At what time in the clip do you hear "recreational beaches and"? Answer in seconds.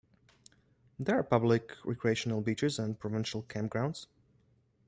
1.85-2.99